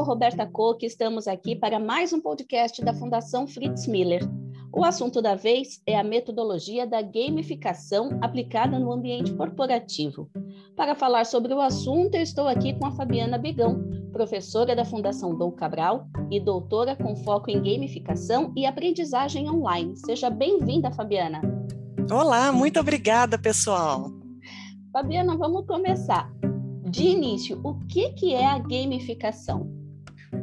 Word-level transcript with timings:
sou 0.00 0.06
Roberta 0.06 0.46
Koch 0.46 0.82
e 0.82 0.86
estamos 0.86 1.28
aqui 1.28 1.54
para 1.54 1.78
mais 1.78 2.10
um 2.10 2.22
podcast 2.22 2.82
da 2.82 2.94
Fundação 2.94 3.46
Fritz 3.46 3.86
Miller. 3.86 4.26
O 4.72 4.82
assunto 4.82 5.20
da 5.20 5.34
vez 5.34 5.82
é 5.86 5.98
a 5.98 6.02
metodologia 6.02 6.86
da 6.86 7.02
gamificação 7.02 8.18
aplicada 8.22 8.78
no 8.78 8.92
ambiente 8.92 9.30
corporativo. 9.34 10.30
Para 10.74 10.94
falar 10.94 11.26
sobre 11.26 11.52
o 11.52 11.60
assunto, 11.60 12.14
eu 12.14 12.22
estou 12.22 12.48
aqui 12.48 12.72
com 12.78 12.86
a 12.86 12.92
Fabiana 12.92 13.36
Bigão, 13.36 13.84
professora 14.10 14.74
da 14.74 14.86
Fundação 14.86 15.36
Dom 15.36 15.52
Cabral 15.52 16.06
e 16.30 16.40
doutora 16.40 16.96
com 16.96 17.14
foco 17.16 17.50
em 17.50 17.62
gamificação 17.62 18.54
e 18.56 18.64
aprendizagem 18.64 19.50
online. 19.50 19.94
Seja 19.98 20.30
bem-vinda, 20.30 20.90
Fabiana. 20.90 21.42
Olá, 22.10 22.50
muito 22.50 22.80
obrigada, 22.80 23.36
pessoal. 23.36 24.10
Fabiana, 24.94 25.36
vamos 25.36 25.66
começar. 25.66 26.32
De 26.88 27.04
início, 27.04 27.60
o 27.62 27.74
que, 27.86 28.12
que 28.14 28.32
é 28.32 28.46
a 28.46 28.58
gamificação? 28.58 29.79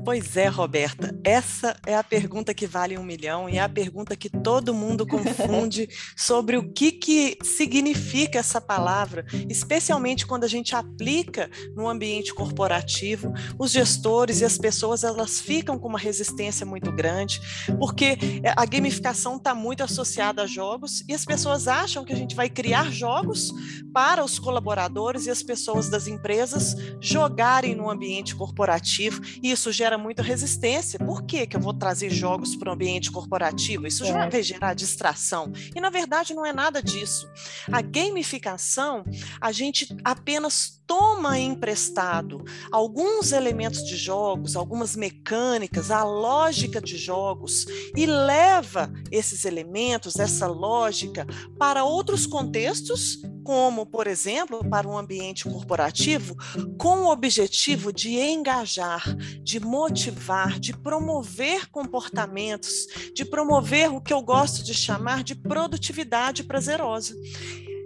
Pois 0.04 0.36
é, 0.36 0.48
Roberta, 0.48 1.18
essa 1.24 1.78
é 1.86 1.96
a 1.96 2.04
pergunta 2.04 2.54
que 2.54 2.68
vale 2.68 2.98
um 2.98 3.04
milhão 3.04 3.50
e 3.50 3.58
é 3.58 3.62
a 3.62 3.70
pergunta 3.70 4.18
que 4.18 4.30
todo 4.30 4.74
mundo 4.74 5.08
confunde 5.08 5.88
sobre 6.16 6.58
o 6.58 6.74
que, 6.74 6.92
que 6.92 7.38
significa 7.42 8.40
essa 8.40 8.60
palavra, 8.60 9.26
especialmente 9.50 10.26
quando 10.26 10.44
a 10.44 10.48
gente 10.48 10.76
aplica 10.76 11.50
no 11.74 11.88
ambiente 11.88 12.34
corporativo, 12.34 13.34
os 13.58 13.72
gestores 13.72 14.42
e 14.42 14.46
as 14.46 14.58
pessoas 14.58 15.06
elas 15.06 15.40
ficam 15.40 15.80
com 15.80 15.88
uma 15.88 16.00
resistência 16.00 16.66
muito 16.66 16.92
grande, 16.92 17.40
porque 17.80 18.18
a 18.58 18.66
gamificação 18.66 19.38
está 19.38 19.56
muito 19.56 19.84
associada 19.84 20.44
a 20.44 20.48
jogos 20.48 21.04
e 21.08 21.14
as 21.14 21.24
pessoas 21.24 21.66
acham 21.68 22.04
que 22.04 22.12
a 22.12 22.18
gente 22.18 22.36
vai 22.36 22.50
criar 22.50 22.92
jogos 22.92 23.54
para 23.94 24.24
os 24.24 24.38
colaboradores 24.38 25.26
e 25.26 25.32
as 25.32 25.42
pessoas 25.42 25.90
das 25.90 26.08
empresas 26.08 26.76
jogarem 27.00 27.74
no 27.74 27.90
ambiente 27.90 28.36
corporativo, 28.36 29.22
e 29.42 29.52
isso 29.52 29.72
gera 29.78 29.98
muita 29.98 30.24
resistência. 30.24 31.00
Por 31.00 31.24
que, 31.24 31.46
que 31.46 31.56
eu 31.56 31.62
vou 31.62 31.74
trazer 31.74 32.10
jogos 32.10 32.56
para 32.56 32.70
o 32.70 32.74
ambiente 32.74 33.12
corporativo? 33.12 33.86
Isso 33.86 34.06
já 34.06 34.28
vai 34.28 34.44
gerar 34.44 34.74
distração. 34.74 35.52
E, 35.76 35.80
na 35.80 35.90
verdade, 35.90 36.34
não 36.34 36.46
é 36.46 36.52
nada 36.52 36.82
disso. 36.82 37.30
A 37.72 37.82
gamificação, 37.82 39.06
a 39.40 39.52
gente 39.52 39.96
apenas 40.04 40.77
toma 40.88 41.38
emprestado 41.38 42.44
alguns 42.72 43.34
elementos 43.34 43.84
de 43.84 43.98
jogos, 43.98 44.56
algumas 44.56 44.96
mecânicas, 44.96 45.92
a 45.92 46.04
lógica 46.04 46.80
de 46.80 46.98
jogos 46.98 47.66
e 47.96 48.06
leva 48.06 48.92
esses 49.12 49.44
elementos, 49.44 50.16
essa 50.16 50.48
lógica 50.48 51.28
para 51.60 51.84
outros 51.84 52.26
contextos, 52.26 53.22
como, 53.44 53.86
por 53.86 54.08
exemplo, 54.08 54.64
para 54.70 54.88
um 54.88 54.98
ambiente 54.98 55.44
corporativo, 55.44 56.36
com 56.78 57.04
o 57.04 57.12
objetivo 57.12 57.94
de 57.94 58.18
engajar, 58.18 59.16
de 59.42 59.60
motivar, 59.60 60.60
de 60.60 60.74
promover 60.74 61.70
comportamentos, 61.70 62.88
de 63.14 63.24
promover 63.24 63.90
o 63.90 64.02
que 64.02 64.14
eu 64.14 64.22
gosto 64.22 64.64
de 64.64 64.74
chamar 64.74 65.24
de 65.24 65.36
produtividade 65.36 66.44
prazerosa. 66.44 67.16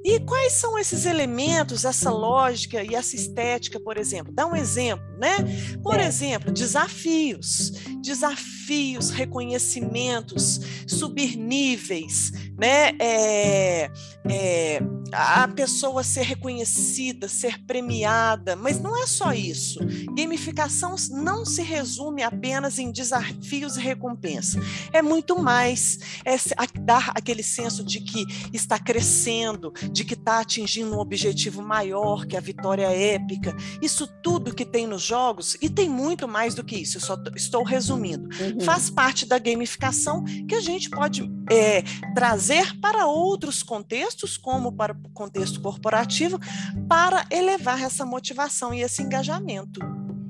E 0.03 0.19
quais 0.21 0.53
são 0.53 0.77
esses 0.79 1.05
elementos, 1.05 1.85
essa 1.85 2.09
lógica 2.09 2.83
e 2.83 2.95
essa 2.95 3.15
estética, 3.15 3.79
por 3.79 3.97
exemplo? 3.97 4.33
Dá 4.33 4.47
um 4.47 4.55
exemplo, 4.55 5.05
né? 5.17 5.37
Por 5.83 5.99
é. 5.99 6.05
exemplo, 6.05 6.51
desafios, 6.51 7.71
desafios, 8.01 9.09
reconhecimentos, 9.11 10.59
subir 10.87 11.37
níveis, 11.37 12.31
né? 12.57 12.91
É, 12.99 13.91
é, 14.27 14.81
a 15.13 15.47
pessoa 15.47 16.03
ser 16.03 16.23
reconhecida, 16.23 17.27
ser 17.27 17.63
premiada, 17.65 18.55
mas 18.55 18.79
não 18.79 19.01
é 19.01 19.05
só 19.05 19.33
isso. 19.33 19.79
Gamificação 20.15 20.95
não 21.11 21.45
se 21.45 21.61
resume 21.61 22.23
apenas 22.23 22.79
em 22.79 22.91
desafios 22.91 23.77
e 23.77 23.81
recompensa. 23.81 24.59
É 24.91 25.01
muito 25.01 25.37
mais, 25.37 25.99
é 26.25 26.35
dar 26.79 27.11
aquele 27.13 27.43
senso 27.43 27.83
de 27.83 27.99
que 27.99 28.25
está 28.53 28.79
crescendo, 28.79 29.71
de 29.91 30.03
que 30.03 30.13
está 30.13 30.39
atingindo 30.39 30.95
um 30.95 30.99
objetivo 30.99 31.61
maior, 31.61 32.25
que 32.25 32.37
a 32.37 32.41
vitória 32.41 32.85
é 32.85 33.15
épica. 33.15 33.55
Isso 33.81 34.07
tudo 34.21 34.53
que 34.53 34.65
tem 34.65 34.87
nos 34.87 35.01
jogos, 35.01 35.57
e 35.61 35.69
tem 35.69 35.89
muito 35.89 36.27
mais 36.27 36.55
do 36.55 36.63
que 36.63 36.75
isso, 36.77 36.97
eu 36.97 37.01
só 37.01 37.17
estou 37.35 37.63
resumindo, 37.63 38.29
uhum. 38.39 38.61
faz 38.61 38.89
parte 38.89 39.25
da 39.25 39.37
gamificação 39.37 40.23
que 40.47 40.55
a 40.55 40.61
gente 40.61 40.89
pode 40.89 41.29
é, 41.49 41.83
trazer 42.13 42.79
para 42.79 43.07
outros 43.07 43.63
contextos, 43.63 44.37
como 44.37 44.71
para 44.71 44.93
o 44.93 45.09
contexto 45.13 45.61
corporativo, 45.61 46.39
para 46.87 47.25
elevar 47.29 47.81
essa 47.81 48.05
motivação 48.05 48.73
e 48.73 48.81
esse 48.81 49.01
engajamento. 49.01 49.79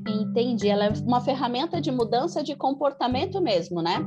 Entendi. 0.08 0.68
Ela 0.68 0.86
é 0.86 0.90
uma 1.06 1.22
ferramenta 1.22 1.80
de 1.80 1.92
mudança 1.92 2.44
de 2.44 2.56
comportamento 2.56 3.40
mesmo, 3.40 3.82
né? 3.82 3.98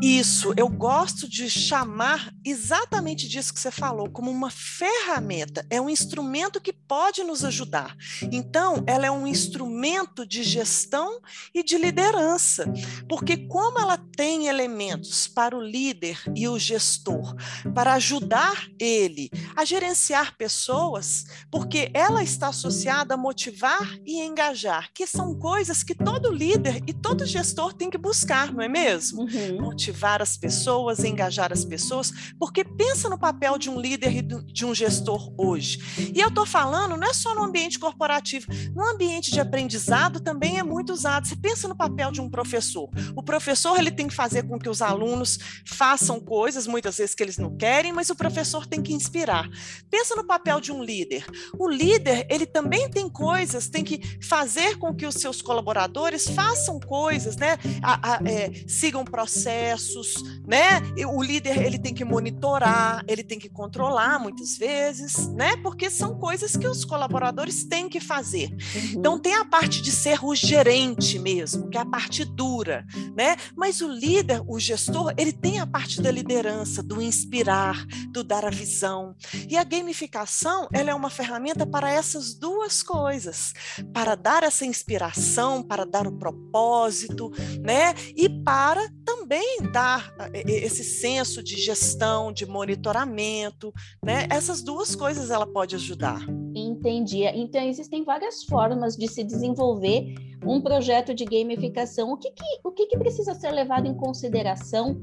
Isso, 0.00 0.54
eu 0.56 0.68
gosto 0.68 1.28
de 1.28 1.50
chamar 1.50 2.32
exatamente 2.44 3.28
disso 3.28 3.52
que 3.52 3.58
você 3.58 3.70
falou, 3.70 4.08
como 4.08 4.30
uma 4.30 4.48
ferramenta, 4.48 5.66
é 5.68 5.80
um 5.80 5.90
instrumento 5.90 6.60
que 6.60 6.72
pode 6.72 7.24
nos 7.24 7.44
ajudar. 7.44 7.96
Então, 8.30 8.84
ela 8.86 9.06
é 9.06 9.10
um 9.10 9.26
instrumento 9.26 10.24
de 10.24 10.44
gestão 10.44 11.20
e 11.52 11.64
de 11.64 11.76
liderança, 11.76 12.72
porque 13.08 13.48
como 13.48 13.80
ela 13.80 13.98
tem 14.16 14.46
elementos 14.46 15.26
para 15.26 15.56
o 15.56 15.60
líder 15.60 16.22
e 16.34 16.46
o 16.46 16.58
gestor, 16.58 17.34
para 17.74 17.94
ajudar 17.94 18.68
ele 18.78 19.28
a 19.56 19.64
gerenciar 19.64 20.36
pessoas, 20.36 21.24
porque 21.50 21.90
ela 21.92 22.22
está 22.22 22.48
associada 22.48 23.14
a 23.14 23.18
motivar 23.18 23.98
e 24.06 24.20
engajar, 24.20 24.92
que 24.94 25.08
são 25.08 25.36
coisas 25.36 25.82
que 25.82 25.94
todo 25.94 26.30
líder 26.30 26.82
e 26.86 26.92
todo 26.92 27.26
gestor 27.26 27.72
tem 27.72 27.90
que 27.90 27.98
buscar, 27.98 28.52
não 28.52 28.62
é 28.62 28.68
mesmo? 28.68 29.22
Uhum 29.22 29.87
motivar 29.88 30.20
as 30.20 30.36
pessoas, 30.36 31.02
engajar 31.02 31.52
as 31.52 31.64
pessoas, 31.64 32.12
porque 32.38 32.62
pensa 32.62 33.08
no 33.08 33.18
papel 33.18 33.56
de 33.56 33.70
um 33.70 33.80
líder 33.80 34.16
e 34.16 34.22
de 34.22 34.66
um 34.66 34.74
gestor 34.74 35.32
hoje. 35.36 36.12
E 36.14 36.20
eu 36.20 36.28
estou 36.28 36.44
falando, 36.44 36.96
não 36.96 37.08
é 37.08 37.14
só 37.14 37.34
no 37.34 37.42
ambiente 37.42 37.78
corporativo, 37.78 38.46
no 38.74 38.84
ambiente 38.84 39.30
de 39.30 39.40
aprendizado 39.40 40.20
também 40.20 40.58
é 40.58 40.62
muito 40.62 40.92
usado. 40.92 41.26
Você 41.26 41.36
pensa 41.36 41.66
no 41.66 41.76
papel 41.76 42.10
de 42.10 42.20
um 42.20 42.28
professor. 42.28 42.90
O 43.16 43.22
professor 43.22 43.78
ele 43.78 43.90
tem 43.90 44.08
que 44.08 44.14
fazer 44.14 44.42
com 44.42 44.58
que 44.58 44.68
os 44.68 44.82
alunos 44.82 45.38
façam 45.66 46.20
coisas, 46.20 46.66
muitas 46.66 46.98
vezes 46.98 47.14
que 47.14 47.22
eles 47.22 47.38
não 47.38 47.56
querem, 47.56 47.92
mas 47.92 48.10
o 48.10 48.14
professor 48.14 48.66
tem 48.66 48.82
que 48.82 48.92
inspirar. 48.92 49.48
Pensa 49.90 50.14
no 50.14 50.24
papel 50.24 50.60
de 50.60 50.70
um 50.70 50.82
líder. 50.82 51.24
O 51.58 51.68
líder 51.68 52.26
ele 52.28 52.44
também 52.44 52.90
tem 52.90 53.08
coisas, 53.08 53.68
tem 53.68 53.82
que 53.82 54.18
fazer 54.22 54.76
com 54.76 54.94
que 54.94 55.06
os 55.06 55.14
seus 55.14 55.40
colaboradores 55.40 56.28
façam 56.28 56.78
coisas, 56.78 57.36
né? 57.36 57.56
A, 57.82 58.16
a, 58.16 58.28
é, 58.28 58.52
sigam 58.66 59.04
processos 59.04 59.77
processos, 59.78 60.22
né? 60.46 60.80
O 61.06 61.22
líder 61.22 61.62
ele 61.62 61.78
tem 61.78 61.94
que 61.94 62.04
monitorar, 62.04 63.04
ele 63.06 63.22
tem 63.22 63.38
que 63.38 63.48
controlar 63.48 64.18
muitas 64.18 64.58
vezes, 64.58 65.28
né? 65.28 65.56
Porque 65.58 65.88
são 65.88 66.18
coisas 66.18 66.56
que 66.56 66.66
os 66.66 66.84
colaboradores 66.84 67.64
têm 67.64 67.88
que 67.88 68.00
fazer. 68.00 68.50
Uhum. 68.50 68.90
Então 68.96 69.18
tem 69.18 69.34
a 69.34 69.44
parte 69.44 69.80
de 69.80 69.92
ser 69.92 70.24
o 70.24 70.34
gerente 70.34 71.18
mesmo, 71.18 71.68
que 71.70 71.78
é 71.78 71.80
a 71.80 71.86
parte 71.86 72.24
dura, 72.24 72.84
né? 73.16 73.36
Mas 73.56 73.80
o 73.80 73.88
líder, 73.88 74.42
o 74.46 74.58
gestor, 74.58 75.14
ele 75.16 75.32
tem 75.32 75.60
a 75.60 75.66
parte 75.66 76.02
da 76.02 76.10
liderança, 76.10 76.82
do 76.82 77.00
inspirar, 77.00 77.86
do 78.10 78.24
dar 78.24 78.44
a 78.44 78.50
visão. 78.50 79.14
E 79.48 79.56
a 79.56 79.64
gamificação, 79.64 80.68
ela 80.72 80.90
é 80.90 80.94
uma 80.94 81.10
ferramenta 81.10 81.66
para 81.66 81.90
essas 81.90 82.34
duas 82.34 82.82
coisas, 82.82 83.52
para 83.92 84.14
dar 84.14 84.42
essa 84.42 84.64
inspiração, 84.64 85.62
para 85.62 85.84
dar 85.84 86.06
o 86.06 86.18
propósito, 86.18 87.30
né? 87.62 87.94
E 88.16 88.28
para 88.42 88.88
também 89.04 89.58
dar 89.72 90.14
esse 90.46 90.84
senso 90.84 91.42
de 91.42 91.56
gestão, 91.56 92.32
de 92.32 92.46
monitoramento, 92.46 93.72
né? 94.04 94.26
Essas 94.30 94.62
duas 94.62 94.94
coisas 94.94 95.30
ela 95.30 95.46
pode 95.46 95.74
ajudar. 95.74 96.20
Entendi. 96.54 97.24
Então 97.24 97.62
existem 97.62 98.04
várias 98.04 98.44
formas 98.44 98.96
de 98.96 99.08
se 99.08 99.22
desenvolver 99.22 100.14
um 100.44 100.60
projeto 100.60 101.14
de 101.14 101.24
gamificação. 101.24 102.12
O 102.12 102.16
que, 102.16 102.30
que 102.30 102.44
o 102.64 102.70
que, 102.70 102.86
que 102.86 102.98
precisa 102.98 103.34
ser 103.34 103.50
levado 103.50 103.86
em 103.86 103.94
consideração 103.94 105.00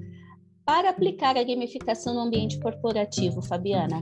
para 0.66 0.90
aplicar 0.90 1.38
a 1.38 1.44
gamificação 1.44 2.16
no 2.16 2.22
ambiente 2.22 2.60
corporativo, 2.60 3.42
Fabiana? 3.42 4.00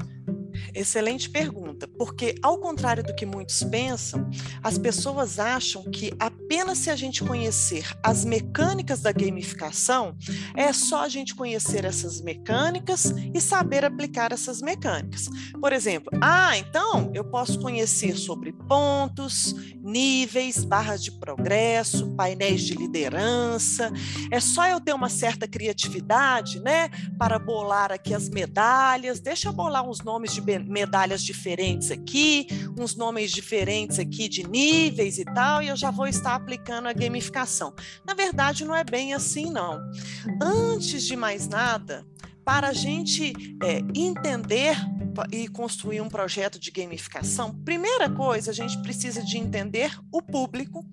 Excelente 0.75 1.29
pergunta, 1.29 1.87
porque 1.87 2.35
ao 2.41 2.57
contrário 2.57 3.03
do 3.03 3.13
que 3.13 3.25
muitos 3.25 3.63
pensam, 3.63 4.27
as 4.63 4.77
pessoas 4.77 5.37
acham 5.37 5.83
que 5.83 6.11
apenas 6.19 6.79
se 6.79 6.89
a 6.89 6.95
gente 6.95 7.23
conhecer 7.23 7.85
as 8.01 8.25
mecânicas 8.25 9.01
da 9.01 9.11
gamificação, 9.11 10.15
é 10.55 10.73
só 10.73 11.03
a 11.03 11.09
gente 11.09 11.35
conhecer 11.35 11.85
essas 11.85 12.21
mecânicas 12.21 13.13
e 13.33 13.39
saber 13.39 13.85
aplicar 13.85 14.31
essas 14.31 14.61
mecânicas. 14.61 15.29
Por 15.59 15.71
exemplo, 15.71 16.11
ah, 16.21 16.57
então 16.57 17.11
eu 17.13 17.23
posso 17.23 17.59
conhecer 17.59 18.15
sobre 18.17 18.51
pontos, 18.51 19.53
níveis, 19.83 20.63
barras 20.63 21.03
de 21.03 21.11
progresso, 21.11 22.15
painéis 22.15 22.63
de 22.63 22.73
liderança. 22.73 23.91
É 24.31 24.39
só 24.39 24.67
eu 24.67 24.79
ter 24.79 24.93
uma 24.93 25.09
certa 25.09 25.47
criatividade, 25.47 26.59
né, 26.59 26.89
para 27.17 27.37
bolar 27.37 27.91
aqui 27.91 28.13
as 28.13 28.29
medalhas. 28.29 29.19
Deixa 29.19 29.49
eu 29.49 29.53
bolar 29.53 29.87
uns 29.87 29.99
nomes 30.03 30.33
de 30.33 30.41
medalhas 30.63 31.23
diferentes 31.23 31.91
aqui, 31.91 32.47
uns 32.77 32.95
nomes 32.95 33.31
diferentes 33.31 33.99
aqui 33.99 34.27
de 34.27 34.47
níveis 34.47 35.17
e 35.17 35.25
tal, 35.25 35.61
e 35.61 35.67
eu 35.67 35.75
já 35.75 35.91
vou 35.91 36.07
estar 36.07 36.35
aplicando 36.35 36.87
a 36.87 36.93
gamificação. 36.93 37.73
Na 38.05 38.13
verdade, 38.13 38.65
não 38.65 38.75
é 38.75 38.83
bem 38.83 39.13
assim, 39.13 39.51
não. 39.51 39.79
Antes 40.41 41.03
de 41.03 41.15
mais 41.15 41.47
nada, 41.47 42.05
para 42.45 42.69
a 42.69 42.73
gente 42.73 43.33
é, 43.61 43.79
entender 43.95 44.75
e 45.31 45.47
construir 45.47 46.01
um 46.01 46.09
projeto 46.09 46.59
de 46.59 46.71
gamificação, 46.71 47.53
primeira 47.63 48.09
coisa, 48.09 48.51
a 48.51 48.53
gente 48.53 48.81
precisa 48.81 49.23
de 49.23 49.37
entender 49.37 49.95
o 50.11 50.21
público, 50.21 50.85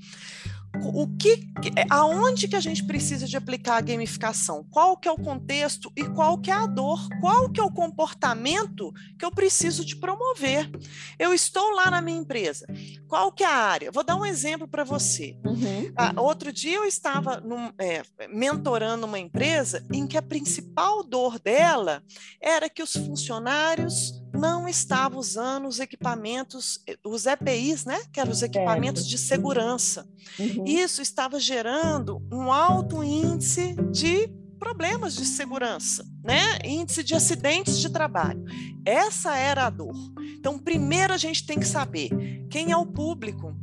o 0.78 1.06
que, 1.18 1.50
é, 1.76 1.84
aonde 1.90 2.48
que 2.48 2.56
a 2.56 2.60
gente 2.60 2.84
precisa 2.84 3.26
de 3.26 3.36
aplicar 3.36 3.76
a 3.76 3.80
gamificação? 3.80 4.64
Qual 4.70 4.96
que 4.96 5.08
é 5.08 5.12
o 5.12 5.16
contexto 5.16 5.92
e 5.96 6.04
qual 6.04 6.38
que 6.38 6.50
é 6.50 6.54
a 6.54 6.66
dor? 6.66 7.08
Qual 7.20 7.50
que 7.50 7.60
é 7.60 7.62
o 7.62 7.72
comportamento 7.72 8.92
que 9.18 9.24
eu 9.24 9.30
preciso 9.30 9.84
de 9.84 9.96
promover? 9.96 10.70
Eu 11.18 11.34
estou 11.34 11.74
lá 11.74 11.90
na 11.90 12.00
minha 12.00 12.18
empresa. 12.18 12.66
Qual 13.08 13.32
que 13.32 13.42
é 13.42 13.46
a 13.46 13.56
área? 13.56 13.90
Vou 13.90 14.04
dar 14.04 14.16
um 14.16 14.24
exemplo 14.24 14.66
para 14.66 14.84
você. 14.84 15.36
Uhum. 15.44 15.92
Ah, 15.96 16.14
outro 16.16 16.52
dia 16.52 16.76
eu 16.76 16.84
estava 16.84 17.40
num, 17.40 17.72
é, 17.78 18.02
mentorando 18.28 19.06
uma 19.06 19.18
empresa 19.18 19.84
em 19.92 20.06
que 20.06 20.16
a 20.16 20.22
principal 20.22 21.02
dor 21.02 21.38
dela 21.38 22.02
era 22.40 22.68
que 22.68 22.82
os 22.82 22.92
funcionários 22.92 24.20
não 24.40 24.66
estava 24.66 25.18
usando 25.18 25.68
os 25.68 25.78
equipamentos, 25.78 26.82
eh, 26.88 26.96
os 27.04 27.26
EPIs, 27.26 27.84
né? 27.84 28.00
Que 28.10 28.18
eram 28.18 28.32
os 28.32 28.42
equipamentos 28.42 29.06
de 29.06 29.18
segurança. 29.18 30.08
Uhum. 30.38 30.64
Isso 30.66 31.02
estava 31.02 31.38
gerando 31.38 32.26
um 32.32 32.50
alto 32.50 33.04
índice 33.04 33.76
de 33.92 34.28
problemas 34.58 35.14
de 35.14 35.26
segurança, 35.26 36.04
né? 36.24 36.58
Índice 36.64 37.04
de 37.04 37.14
acidentes 37.14 37.78
de 37.78 37.90
trabalho. 37.90 38.42
Essa 38.84 39.36
era 39.36 39.66
a 39.66 39.70
dor. 39.70 39.94
Então, 40.38 40.58
primeiro 40.58 41.12
a 41.12 41.18
gente 41.18 41.46
tem 41.46 41.58
que 41.58 41.66
saber 41.66 42.10
quem 42.50 42.72
é 42.72 42.76
o 42.76 42.86
público, 42.86 43.54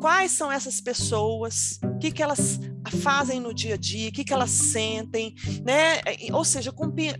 quais 0.00 0.30
são 0.30 0.50
essas 0.50 0.80
pessoas, 0.80 1.80
o 1.84 1.98
que, 1.98 2.12
que 2.12 2.22
elas 2.22 2.60
fazem 2.90 3.40
no 3.40 3.54
dia 3.54 3.74
a 3.74 3.76
dia, 3.76 4.08
o 4.08 4.12
que, 4.12 4.24
que 4.24 4.32
elas 4.32 4.50
sentem, 4.50 5.34
né? 5.64 6.00
Ou 6.32 6.44
seja, 6.44 6.72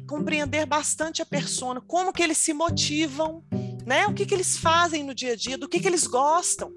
compreender 0.06 0.66
bastante 0.66 1.22
a 1.22 1.26
persona, 1.26 1.80
como 1.80 2.12
que 2.12 2.22
eles 2.22 2.38
se 2.38 2.52
motivam, 2.52 3.44
né? 3.86 4.06
O 4.06 4.14
que, 4.14 4.26
que 4.26 4.34
eles 4.34 4.56
fazem 4.56 5.04
no 5.04 5.14
dia 5.14 5.32
a 5.32 5.36
dia, 5.36 5.58
do 5.58 5.68
que, 5.68 5.80
que 5.80 5.88
eles 5.88 6.06
gostam. 6.06 6.72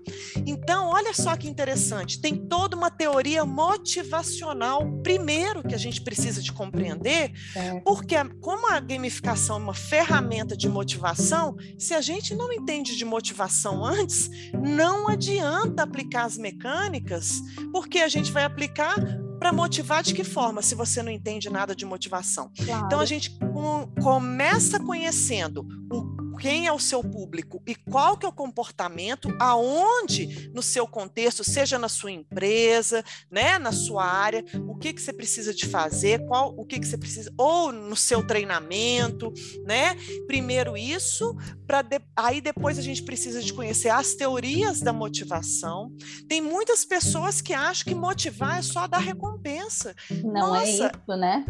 Então, 0.45 0.89
olha 0.89 1.13
só 1.13 1.35
que 1.35 1.47
interessante, 1.47 2.21
tem 2.21 2.35
toda 2.35 2.75
uma 2.75 2.89
teoria 2.89 3.45
motivacional, 3.45 4.99
primeiro, 5.01 5.63
que 5.63 5.75
a 5.75 5.77
gente 5.77 6.01
precisa 6.01 6.41
de 6.41 6.51
compreender, 6.51 7.31
é. 7.55 7.79
porque 7.81 8.15
como 8.41 8.71
a 8.71 8.79
gamificação 8.79 9.57
é 9.57 9.59
uma 9.59 9.73
ferramenta 9.73 10.55
de 10.55 10.69
motivação, 10.69 11.55
se 11.77 11.93
a 11.93 12.01
gente 12.01 12.33
não 12.35 12.51
entende 12.51 12.95
de 12.95 13.05
motivação 13.05 13.83
antes, 13.83 14.29
não 14.53 15.07
adianta 15.07 15.83
aplicar 15.83 16.25
as 16.25 16.37
mecânicas, 16.37 17.41
porque 17.71 17.99
a 17.99 18.07
gente 18.07 18.31
vai 18.31 18.43
aplicar 18.43 18.95
para 19.39 19.51
motivar 19.51 20.01
de 20.01 20.13
que 20.13 20.23
forma, 20.23 20.61
se 20.61 20.75
você 20.75 21.03
não 21.03 21.11
entende 21.11 21.49
nada 21.49 21.75
de 21.75 21.85
motivação? 21.85 22.51
Claro. 22.65 22.85
Então 22.85 22.99
a 22.99 23.05
gente 23.05 23.37
com, 23.37 23.87
começa 24.01 24.79
conhecendo 24.79 25.67
o 25.91 26.14
quem 26.35 26.67
é 26.67 26.71
o 26.71 26.79
seu 26.79 27.03
público 27.03 27.61
e 27.65 27.75
qual 27.75 28.17
que 28.17 28.25
é 28.25 28.29
o 28.29 28.33
comportamento, 28.33 29.35
aonde 29.39 30.49
no 30.53 30.61
seu 30.61 30.87
contexto, 30.87 31.43
seja 31.43 31.79
na 31.79 31.89
sua 31.89 32.11
empresa, 32.11 33.03
né, 33.29 33.57
na 33.57 33.71
sua 33.71 34.05
área, 34.05 34.43
o 34.67 34.75
que 34.75 34.93
que 34.93 35.01
você 35.01 35.13
precisa 35.13 35.53
de 35.53 35.65
fazer, 35.65 36.25
qual 36.25 36.53
o 36.57 36.65
que 36.65 36.79
que 36.79 36.87
você 36.87 36.97
precisa 36.97 37.31
ou 37.37 37.71
no 37.71 37.95
seu 37.95 38.25
treinamento, 38.25 39.33
né? 39.63 39.95
Primeiro 40.27 40.77
isso, 40.77 41.35
para 41.65 41.81
de, 41.81 41.99
aí 42.15 42.41
depois 42.41 42.77
a 42.77 42.81
gente 42.81 43.03
precisa 43.03 43.41
de 43.41 43.53
conhecer 43.53 43.89
as 43.89 44.13
teorias 44.13 44.79
da 44.79 44.93
motivação. 44.93 45.91
Tem 46.27 46.41
muitas 46.41 46.85
pessoas 46.85 47.41
que 47.41 47.53
acham 47.53 47.85
que 47.85 47.95
motivar 47.95 48.59
é 48.59 48.61
só 48.61 48.87
dar 48.87 48.99
recompensa. 48.99 49.95
Não 50.23 50.55
é 50.55 50.59
Nossa, 50.59 50.67
é 50.67 50.71
isso, 50.71 51.19
né? 51.19 51.45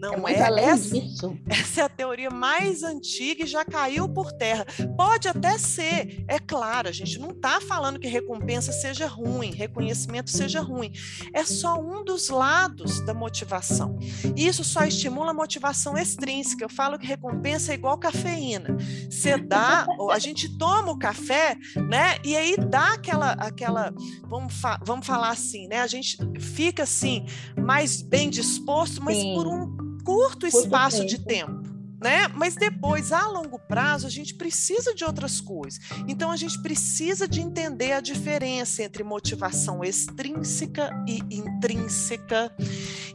Não 0.00 0.26
é, 0.26 0.32
é 0.32 0.64
essa, 0.64 0.98
disso. 0.98 1.36
essa 1.46 1.82
é 1.82 1.84
a 1.84 1.88
teoria 1.88 2.30
mais 2.30 2.82
antiga 2.82 3.44
e 3.44 3.46
já 3.46 3.66
caiu 3.66 4.08
por 4.08 4.32
terra. 4.32 4.64
Pode 4.96 5.28
até 5.28 5.58
ser, 5.58 6.24
é 6.26 6.38
claro, 6.38 6.88
a 6.88 6.92
gente 6.92 7.18
não 7.18 7.30
está 7.30 7.60
falando 7.60 8.00
que 8.00 8.08
recompensa 8.08 8.72
seja 8.72 9.06
ruim, 9.06 9.50
reconhecimento 9.50 10.30
seja 10.30 10.62
ruim. 10.62 10.90
É 11.34 11.44
só 11.44 11.78
um 11.78 12.02
dos 12.02 12.30
lados 12.30 13.04
da 13.04 13.12
motivação. 13.12 13.98
Isso 14.34 14.64
só 14.64 14.84
estimula 14.84 15.32
a 15.32 15.34
motivação 15.34 15.98
extrínseca. 15.98 16.64
Eu 16.64 16.70
falo 16.70 16.98
que 16.98 17.06
recompensa 17.06 17.72
é 17.72 17.74
igual 17.74 17.98
cafeína. 17.98 18.78
Você 19.10 19.36
dá, 19.36 19.86
a 20.10 20.18
gente 20.18 20.56
toma 20.56 20.92
o 20.92 20.98
café, 20.98 21.56
né? 21.88 22.16
E 22.24 22.34
aí 22.34 22.56
dá 22.56 22.94
aquela, 22.94 23.32
aquela, 23.32 23.92
vamos, 24.22 24.54
fa 24.54 24.80
vamos 24.82 25.06
falar 25.06 25.28
assim, 25.28 25.68
né? 25.68 25.80
A 25.80 25.86
gente 25.86 26.16
fica 26.38 26.84
assim 26.84 27.26
mais 27.54 28.00
bem 28.00 28.30
disposto, 28.30 29.02
mas 29.02 29.18
Sim. 29.18 29.34
por 29.34 29.46
um 29.46 29.89
curto 30.02 30.46
espaço 30.46 31.04
de 31.04 31.18
tempo. 31.18 31.70
Né? 32.02 32.28
Mas 32.28 32.54
depois, 32.54 33.12
a 33.12 33.26
longo 33.26 33.58
prazo, 33.58 34.06
a 34.06 34.10
gente 34.10 34.34
precisa 34.34 34.94
de 34.94 35.04
outras 35.04 35.38
coisas. 35.38 35.78
Então, 36.08 36.30
a 36.30 36.36
gente 36.36 36.60
precisa 36.62 37.28
de 37.28 37.42
entender 37.42 37.92
a 37.92 38.00
diferença 38.00 38.82
entre 38.82 39.04
motivação 39.04 39.84
extrínseca 39.84 40.90
e 41.06 41.18
intrínseca. 41.30 42.50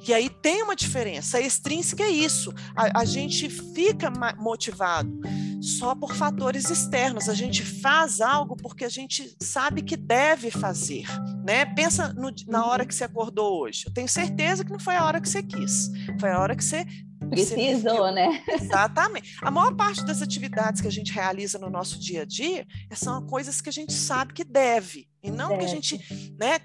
E 0.07 0.13
aí 0.13 0.29
tem 0.29 0.61
uma 0.61 0.75
diferença. 0.75 1.37
A 1.37 1.41
extrínseca 1.41 2.03
é 2.03 2.09
isso. 2.09 2.53
A, 2.75 3.01
a 3.01 3.05
gente 3.05 3.49
fica 3.49 4.11
motivado 4.37 5.19
só 5.61 5.95
por 5.95 6.15
fatores 6.15 6.69
externos. 6.69 7.27
A 7.27 7.33
gente 7.33 7.63
faz 7.63 8.21
algo 8.21 8.55
porque 8.55 8.85
a 8.85 8.89
gente 8.89 9.35
sabe 9.41 9.81
que 9.81 9.97
deve 9.97 10.51
fazer, 10.51 11.05
né? 11.43 11.65
Pensa 11.65 12.13
no, 12.13 12.31
na 12.47 12.65
hora 12.65 12.83
uhum. 12.83 12.87
que 12.87 12.95
você 12.95 13.03
acordou 13.03 13.61
hoje. 13.61 13.85
Eu 13.87 13.93
tenho 13.93 14.07
certeza 14.07 14.63
que 14.63 14.71
não 14.71 14.79
foi 14.79 14.95
a 14.95 15.05
hora 15.05 15.19
que 15.19 15.27
você 15.27 15.41
quis, 15.41 15.89
foi 16.19 16.29
a 16.29 16.39
hora 16.39 16.55
que 16.55 16.63
você 16.63 16.85
Precisou, 17.29 18.11
né? 18.11 18.43
Exatamente. 18.47 19.37
A 19.41 19.49
maior 19.49 19.75
parte 19.75 20.05
das 20.05 20.21
atividades 20.21 20.81
que 20.81 20.87
a 20.87 20.91
gente 20.91 21.11
realiza 21.11 21.57
no 21.57 21.69
nosso 21.69 21.99
dia 21.99 22.21
a 22.21 22.25
dia 22.25 22.67
são 22.91 23.25
coisas 23.25 23.61
que 23.61 23.69
a 23.69 23.71
gente 23.71 23.93
sabe 23.93 24.33
que 24.33 24.43
deve, 24.43 25.07
e 25.23 25.31
não 25.31 25.49
deve. 25.49 25.59
que 25.59 25.65
a 25.65 25.67
gente 25.67 26.35
né, 26.37 26.59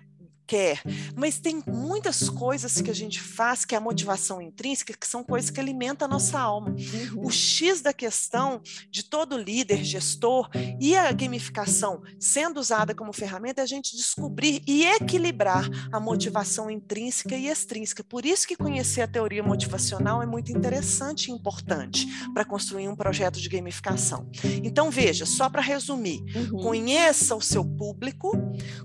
quer. 0.51 0.83
Mas 1.15 1.39
tem 1.39 1.63
muitas 1.65 2.29
coisas 2.29 2.81
que 2.81 2.91
a 2.91 2.95
gente 2.95 3.21
faz 3.21 3.65
que 3.65 3.73
é 3.73 3.79
a 3.79 3.81
motivação 3.81 4.43
intrínseca, 4.43 4.93
que 4.93 5.07
são 5.07 5.23
coisas 5.23 5.49
que 5.49 5.61
alimentam 5.61 6.07
a 6.07 6.11
nossa 6.11 6.41
alma. 6.41 6.71
Uhum. 6.71 7.27
O 7.27 7.31
X 7.31 7.81
da 7.81 7.93
questão 7.93 8.61
de 8.91 9.05
todo 9.05 9.39
líder, 9.39 9.85
gestor 9.85 10.51
e 10.81 10.97
a 10.97 11.13
gamificação 11.13 12.03
sendo 12.19 12.59
usada 12.59 12.97
como 12.97 13.13
ferramenta 13.13 13.61
é 13.61 13.65
a 13.65 13.67
gente 13.67 13.97
descobrir 13.97 14.61
e 14.67 14.85
equilibrar 14.85 15.71
a 15.93 16.01
motivação 16.01 16.69
intrínseca 16.69 17.37
e 17.37 17.47
extrínseca. 17.47 18.03
Por 18.03 18.27
isso 18.27 18.49
que 18.49 18.57
conhecer 18.57 19.03
a 19.03 19.07
teoria 19.07 19.45
motivacional 19.45 20.21
é 20.21 20.27
muito 20.27 20.51
interessante 20.51 21.29
e 21.29 21.33
importante 21.33 22.09
para 22.35 22.45
construir 22.45 22.89
um 22.89 22.97
projeto 22.97 23.41
de 23.41 23.49
gamificação. 23.49 24.29
Então, 24.65 24.91
veja, 24.91 25.25
só 25.25 25.49
para 25.49 25.63
resumir, 25.63 26.21
uhum. 26.35 26.61
conheça 26.61 27.37
o 27.37 27.41
seu 27.41 27.65
público, 27.65 28.33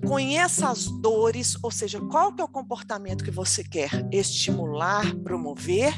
conheça 0.06 0.70
as 0.70 0.86
dores, 0.86 1.55
ou 1.62 1.72
seja, 1.72 2.00
qual 2.00 2.34
que 2.34 2.42
é 2.42 2.46
o 2.46 2.48
comportamento 2.48 3.24
que 3.24 3.32
você 3.32 3.64
quer 3.64 4.08
estimular, 4.12 5.16
promover. 5.18 5.94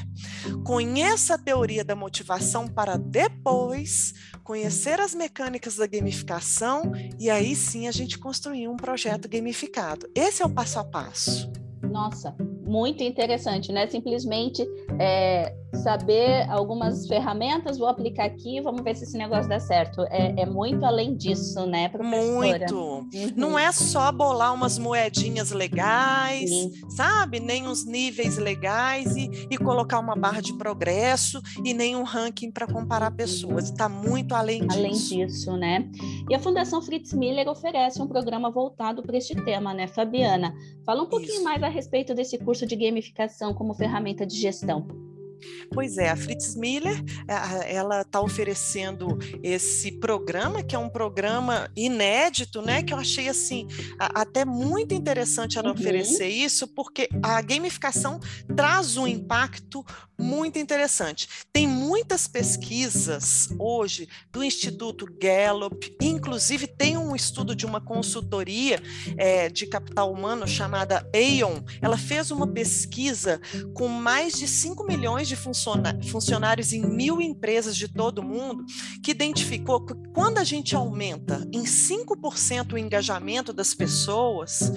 Conheça 0.63 1.35
a 1.35 1.37
teoria 1.37 1.83
da 1.83 1.95
motivação 1.95 2.67
para 2.67 2.97
depois 2.97 4.13
conhecer 4.43 4.99
as 4.99 5.13
mecânicas 5.13 5.75
da 5.75 5.87
gamificação 5.87 6.91
e 7.19 7.29
aí 7.29 7.55
sim 7.55 7.87
a 7.87 7.91
gente 7.91 8.17
construir 8.17 8.67
um 8.67 8.77
projeto 8.77 9.27
gamificado. 9.27 10.09
Esse 10.15 10.41
é 10.41 10.45
o 10.45 10.49
passo 10.49 10.79
a 10.79 10.83
passo. 10.83 11.51
Nossa, 11.81 12.35
muito 12.65 13.03
interessante, 13.03 13.71
né? 13.71 13.87
Simplesmente 13.87 14.65
é, 14.99 15.55
saber 15.73 16.49
algumas 16.49 17.07
ferramentas, 17.07 17.77
vou 17.77 17.87
aplicar 17.87 18.25
aqui, 18.25 18.61
vamos 18.61 18.81
ver 18.81 18.95
se 18.95 19.03
esse 19.03 19.17
negócio 19.17 19.49
dá 19.49 19.59
certo. 19.59 20.01
É, 20.09 20.41
é 20.41 20.45
muito 20.45 20.85
além 20.85 21.15
disso, 21.15 21.65
né, 21.65 21.89
professora? 21.89 22.23
Muito. 22.23 22.75
Uhum. 22.75 23.31
Não 23.35 23.59
é 23.59 23.71
só 23.71 24.11
bolar 24.11 24.53
umas 24.53 24.77
moedinhas 24.77 25.51
legais, 25.51 26.49
Sim. 26.49 26.71
sabe? 26.89 27.39
Nem 27.39 27.67
uns 27.67 27.85
níveis 27.85 28.37
legais 28.37 29.15
e, 29.15 29.47
e 29.49 29.57
colocar 29.57 29.99
uma 29.99 30.15
barra 30.15 30.41
de 30.41 30.53
progresso 30.53 31.41
e 31.63 31.73
nem 31.73 31.95
um 31.95 32.03
ranking 32.03 32.51
para 32.51 32.67
comparar 32.67 33.11
pessoas. 33.11 33.65
Está 33.65 33.89
muito 33.89 34.33
além 34.33 34.65
disso. 34.65 34.79
Além 34.79 34.91
disso, 34.91 35.57
né? 35.57 35.89
E 36.29 36.35
a 36.35 36.39
Fundação 36.39 36.81
Fritz 36.81 37.13
Miller 37.13 37.47
oferece 37.47 38.01
um 38.01 38.07
programa 38.07 38.49
voltado 38.49 39.03
para 39.03 39.17
este 39.17 39.35
tema, 39.43 39.73
né, 39.73 39.87
Fabiana? 39.87 40.55
Fala 40.85 41.03
um 41.03 41.07
pouquinho 41.07 41.35
Isso. 41.35 41.43
mais 41.43 41.61
a 41.61 41.67
respeito 41.67 42.13
desse 42.13 42.37
curso 42.37 42.65
de 42.65 42.75
gamificação 42.75 43.53
como 43.53 43.73
ferramenta 43.73 44.25
de 44.25 44.35
gestão. 44.35 44.87
Pois 45.71 45.97
é, 45.97 46.09
a 46.09 46.15
Fritz 46.15 46.55
Miller, 46.55 47.03
ela 47.67 48.01
está 48.01 48.21
oferecendo 48.21 49.17
esse 49.43 49.91
programa, 49.99 50.63
que 50.63 50.75
é 50.75 50.79
um 50.79 50.89
programa 50.89 51.69
inédito, 51.75 52.61
né? 52.61 52.83
Que 52.83 52.93
eu 52.93 52.97
achei 52.97 53.29
assim 53.29 53.67
até 53.99 54.45
muito 54.45 54.93
interessante 54.93 55.57
ela 55.57 55.69
uhum. 55.69 55.75
oferecer 55.75 56.27
isso, 56.27 56.67
porque 56.67 57.09
a 57.21 57.41
gamificação 57.41 58.19
traz 58.55 58.97
um 58.97 59.07
impacto 59.07 59.85
muito 60.19 60.57
interessante. 60.57 61.27
Tem 61.53 61.67
muitas 61.67 62.27
pesquisas 62.27 63.49
hoje 63.59 64.07
do 64.31 64.43
Instituto 64.43 65.05
Gallup, 65.19 65.95
inclusive 66.01 66.65
tem 66.65 66.97
um 66.97 67.15
estudo 67.15 67.55
de 67.55 67.65
uma 67.65 67.79
consultoria 67.79 68.81
é, 69.15 69.49
de 69.49 69.67
capital 69.67 70.11
humano 70.11 70.47
chamada 70.47 71.07
Aon. 71.13 71.61
Ela 71.81 71.97
fez 71.97 72.31
uma 72.31 72.47
pesquisa 72.47 73.39
com 73.73 73.87
mais 73.87 74.33
de 74.33 74.47
5 74.47 74.83
milhões 74.85 75.26
de 75.27 75.35
funcionários 75.35 76.73
em 76.73 76.81
mil 76.81 77.21
empresas 77.21 77.75
de 77.75 77.87
todo 77.87 78.19
o 78.19 78.23
mundo, 78.23 78.65
que 79.03 79.11
identificou 79.11 79.85
que 79.85 79.93
quando 80.13 80.37
a 80.37 80.43
gente 80.43 80.75
aumenta 80.75 81.47
em 81.51 81.63
5% 81.63 82.73
o 82.73 82.77
engajamento 82.77 83.51
das 83.51 83.73
pessoas, 83.73 84.71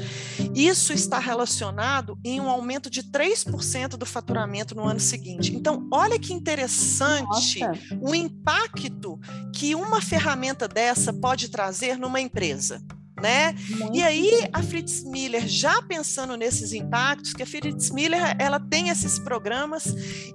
isso 0.54 0.92
está 0.92 1.19
relacionado 1.19 2.19
em 2.25 2.40
um 2.40 2.49
aumento 2.49 2.90
de 2.90 3.02
3% 3.02 3.90
do 3.90 4.07
faturamento 4.07 4.75
no 4.75 4.85
ano 4.85 5.00
seguinte. 5.00 5.54
Então, 5.54 5.87
olha 5.92 6.19
que 6.19 6.33
interessante 6.33 7.61
Nossa. 7.61 7.78
o 8.00 8.14
impacto 8.14 9.19
que 9.54 9.75
uma 9.75 10.00
ferramenta 10.00 10.66
dessa 10.66 11.12
pode 11.12 11.49
trazer 11.49 11.97
numa 11.99 12.21
empresa 12.21 12.83
né? 13.21 13.55
E 13.93 14.03
aí 14.03 14.49
a 14.53 14.62
Fritz 14.62 15.05
Miller 15.05 15.47
já 15.47 15.83
pensando 15.83 16.37
nesses 16.37 16.73
impactos, 16.73 17.33
que 17.33 17.43
a 17.43 17.47
Fritz 17.47 17.91
Miller 17.91 18.37
ela 18.39 18.59
tem 18.59 18.89
esses 18.89 19.19
programas 19.19 19.87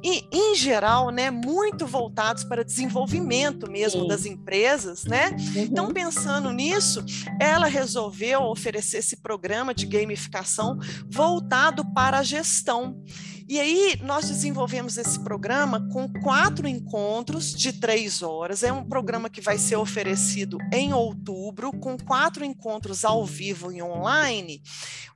e 0.04 0.28
em 0.32 0.56
geral, 0.56 1.10
né, 1.10 1.32
muito 1.32 1.86
voltados 1.86 2.44
para 2.44 2.64
desenvolvimento 2.64 3.70
mesmo 3.70 4.02
Sim. 4.02 4.08
das 4.08 4.26
empresas, 4.26 5.04
né? 5.06 5.32
Uhum. 5.32 5.64
Então 5.64 5.94
pensando 5.94 6.52
nisso, 6.52 7.04
ela 7.40 7.68
resolveu 7.68 8.44
oferecer 8.44 8.98
esse 8.98 9.18
programa 9.18 9.74
de 9.74 9.86
gamificação 9.86 10.80
voltado 11.10 11.86
para 11.94 12.20
a 12.20 12.24
gestão. 12.24 13.02
E 13.48 13.60
aí 13.60 14.00
nós 14.02 14.28
desenvolvemos 14.28 14.98
esse 14.98 15.20
programa 15.20 15.88
com 15.90 16.12
quatro 16.22 16.68
encontros 16.68 17.54
de 17.54 17.74
três 17.74 18.24
horas. 18.24 18.64
É 18.64 18.74
um 18.74 18.84
programa 18.84 19.30
que 19.30 19.40
vai 19.40 19.58
ser 19.60 19.76
oferecido 19.76 20.58
em 20.74 20.94
outubro, 20.94 21.72
com 21.72 21.96
quatro 21.96 22.44
encontros 22.44 23.06
ao 23.06 23.24
vivo 23.24 23.72
e 23.72 23.84
online, 23.84 24.64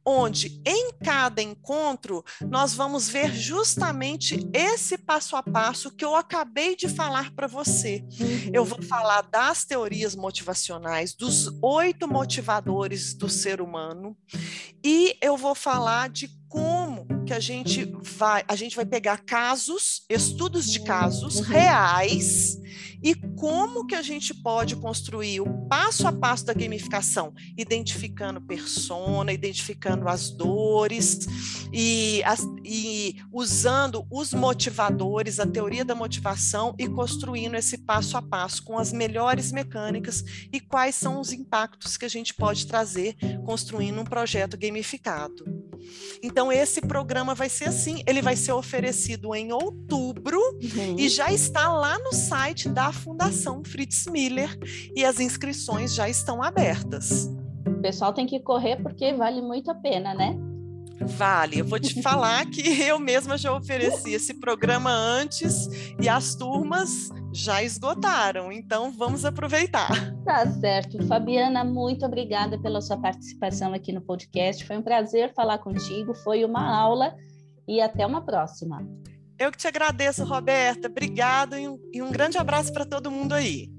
onde 0.06 0.62
em 0.64 0.92
cada 1.04 1.42
encontro 1.42 2.24
nós 2.48 2.76
vamos 2.76 3.10
ver 3.10 3.34
justamente 3.34 4.48
esse 4.54 4.96
passo 4.96 5.36
a 5.36 5.42
passo 5.42 5.90
que 5.90 6.06
eu 6.06 6.16
acabei 6.16 6.76
de 6.76 6.88
falar 6.88 7.32
para 7.32 7.48
você. 7.48 8.06
Eu 8.54 8.64
vou 8.64 8.82
falar 8.84 9.22
das 9.22 9.66
teorias 9.66 10.16
motivacionais, 10.16 11.16
dos 11.16 11.50
oito 11.64 12.08
motivadores 12.08 13.16
do 13.16 13.28
ser 13.28 13.60
humano, 13.60 14.16
e 14.84 15.18
eu 15.20 15.36
vou 15.36 15.56
falar 15.56 16.10
de 16.10 16.39
como 16.50 17.06
que 17.26 17.34
a 17.34 17.40
gente 17.40 17.86
vai, 18.02 18.44
a 18.48 18.56
gente 18.56 18.76
vai 18.76 18.86
pegar 18.86 19.20
casos, 19.20 20.04
estudos 20.10 20.70
de 20.70 20.80
casos 20.82 21.38
uhum. 21.38 21.44
reais 21.44 22.58
e 23.04 23.14
como 23.14 23.86
que 23.86 23.94
a 23.94 24.02
gente 24.02 24.34
pode 24.34 24.76
construir 24.76 25.40
o 25.40 25.68
passo 25.68 26.08
a 26.08 26.12
passo 26.12 26.48
da 26.48 26.54
gamificação, 26.54 27.32
identificando 27.56 28.42
persona, 28.42 29.32
identificando 29.32 30.10
as 30.10 30.32
dores 30.32 31.28
e, 31.72 32.24
as, 32.24 32.42
e 32.66 33.22
usando 33.32 34.06
os 34.10 34.34
motivadores, 34.34 35.40
a 35.40 35.46
teoria 35.46 35.86
da 35.86 35.94
motivação 35.94 36.74
e 36.80 36.90
construindo 36.90 37.56
esse 37.56 37.78
passo 37.78 38.18
a 38.18 38.24
passo 38.24 38.64
com 38.64 38.80
as 38.80 38.92
melhores 38.92 39.52
mecânicas 39.52 40.24
e 40.52 40.60
quais 40.60 40.96
são 40.96 41.22
os 41.22 41.32
impactos 41.32 41.96
que 41.96 42.06
a 42.06 42.10
gente 42.10 42.34
pode 42.34 42.66
trazer 42.66 43.16
construindo 43.46 44.02
um 44.02 44.06
projeto 44.06 44.58
gamificado. 44.58 45.69
Então, 46.22 46.52
esse 46.52 46.82
programa 46.82 47.34
vai 47.34 47.50
ser 47.50 47.66
assim: 47.66 48.04
ele 48.06 48.22
vai 48.22 48.36
ser 48.36 48.52
oferecido 48.52 49.34
em 49.36 49.52
outubro 49.52 50.38
uhum. 50.40 50.96
e 50.98 51.10
já 51.10 51.32
está 51.32 51.72
lá 51.72 51.98
no 52.00 52.14
site 52.14 52.70
da 52.70 52.92
Fundação 52.92 53.64
Fritz 53.64 54.06
Miller 54.08 54.58
e 54.96 55.06
as 55.06 55.20
inscrições 55.20 55.94
já 55.94 56.10
estão 56.10 56.42
abertas. 56.42 57.30
O 57.66 57.82
pessoal 57.82 58.14
tem 58.14 58.26
que 58.26 58.40
correr 58.40 58.82
porque 58.82 59.14
vale 59.14 59.42
muito 59.42 59.70
a 59.72 59.76
pena, 59.76 60.14
né? 60.14 60.49
Vale, 61.18 61.60
eu 61.60 61.66
vou 61.66 61.80
te 61.80 62.02
falar 62.02 62.46
que 62.46 62.62
eu 62.82 63.00
mesma 63.00 63.38
já 63.38 63.54
ofereci 63.54 64.14
esse 64.14 64.34
programa 64.34 64.92
antes 64.92 65.68
e 66.00 66.08
as 66.08 66.36
turmas 66.36 67.10
já 67.34 67.62
esgotaram, 67.64 68.52
então 68.52 68.92
vamos 68.92 69.26
aproveitar. 69.26 69.90
Tá 70.24 70.46
certo. 70.60 71.04
Fabiana, 71.08 71.64
muito 71.64 72.06
obrigada 72.06 72.60
pela 72.60 72.82
sua 72.82 72.98
participação 72.98 73.74
aqui 73.74 73.92
no 73.92 74.02
podcast. 74.02 74.66
Foi 74.66 74.78
um 74.78 74.82
prazer 74.82 75.34
falar 75.34 75.58
contigo, 75.60 76.14
foi 76.14 76.46
uma 76.46 76.76
aula 76.76 77.16
e 77.68 77.82
até 77.82 78.06
uma 78.06 78.22
próxima. 78.22 78.88
Eu 79.38 79.52
que 79.52 79.58
te 79.58 79.68
agradeço, 79.68 80.24
Roberta. 80.26 80.88
Obrigado 80.88 81.58
e 81.58 81.68
um, 81.68 81.80
e 81.94 82.02
um 82.02 82.12
grande 82.12 82.38
abraço 82.38 82.74
para 82.74 82.86
todo 82.86 83.10
mundo 83.10 83.34
aí. 83.34 83.70